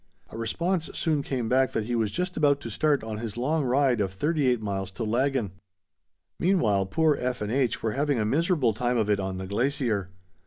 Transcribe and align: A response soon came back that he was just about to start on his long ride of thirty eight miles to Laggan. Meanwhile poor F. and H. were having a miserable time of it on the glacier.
A 0.31 0.35
response 0.35 0.89
soon 0.95 1.21
came 1.21 1.47
back 1.47 1.73
that 1.73 1.83
he 1.83 1.93
was 1.93 2.09
just 2.09 2.35
about 2.35 2.59
to 2.61 2.71
start 2.71 3.03
on 3.03 3.19
his 3.19 3.37
long 3.37 3.63
ride 3.63 4.01
of 4.01 4.11
thirty 4.11 4.47
eight 4.47 4.59
miles 4.59 4.89
to 4.93 5.03
Laggan. 5.03 5.51
Meanwhile 6.39 6.87
poor 6.87 7.15
F. 7.21 7.39
and 7.39 7.51
H. 7.51 7.83
were 7.83 7.91
having 7.91 8.19
a 8.19 8.25
miserable 8.25 8.73
time 8.73 8.97
of 8.97 9.11
it 9.11 9.19
on 9.19 9.37
the 9.37 9.45
glacier. 9.45 10.09